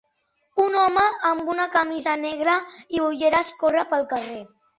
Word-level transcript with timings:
Un 0.61 0.77
home 0.83 1.03
amb 1.31 1.51
una 1.55 1.67
camisa 1.75 2.15
negra 2.23 2.57
i 2.97 3.03
ulleres 3.09 3.53
corre 3.61 3.87
pel 3.95 4.09
carrer 4.17 4.43